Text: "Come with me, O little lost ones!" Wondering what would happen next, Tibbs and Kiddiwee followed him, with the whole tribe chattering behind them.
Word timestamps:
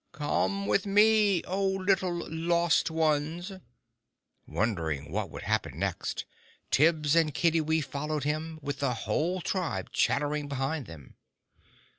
"Come 0.13 0.65
with 0.65 0.87
me, 0.87 1.43
O 1.43 1.63
little 1.63 2.27
lost 2.27 2.89
ones!" 2.89 3.51
Wondering 4.47 5.11
what 5.11 5.29
would 5.29 5.43
happen 5.43 5.77
next, 5.77 6.25
Tibbs 6.71 7.15
and 7.15 7.35
Kiddiwee 7.35 7.81
followed 7.81 8.23
him, 8.23 8.57
with 8.63 8.79
the 8.79 8.95
whole 9.05 9.41
tribe 9.41 9.91
chattering 9.91 10.47
behind 10.47 10.87
them. 10.87 11.17